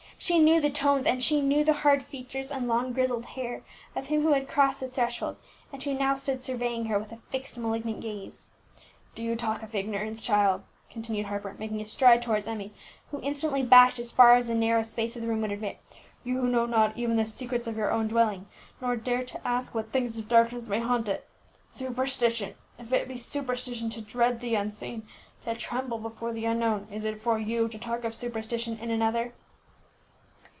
[0.21, 3.63] She knew the tones, and she knew the hard features and long grizzled hair
[3.95, 5.35] of him who had crossed the threshold,
[5.73, 8.45] and who now stood surveying her with a fixed malignant gaze.
[9.15, 10.61] "Do you talk of ignorance, child,"
[10.91, 12.71] continued Harper, making a stride towards Emmie,
[13.09, 15.81] who instantly backed as far as the narrow space of the room would admit,
[16.23, 18.45] "you who know not even the secrets of your own dwelling,
[18.79, 21.27] nor dare to ask what things of darkness may haunt it!
[21.65, 22.53] Superstition!
[22.77, 25.01] if it be superstition to dread the unseen,
[25.45, 29.33] to tremble before the unknown, is it for you to talk of superstition in another?"